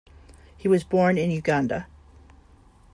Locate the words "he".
0.57-0.67